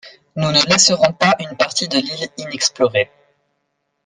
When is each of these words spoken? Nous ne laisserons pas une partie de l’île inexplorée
Nous 0.35 0.51
ne 0.51 0.67
laisserons 0.67 1.13
pas 1.13 1.35
une 1.39 1.55
partie 1.55 1.87
de 1.87 1.97
l’île 1.99 2.29
inexplorée 2.37 3.11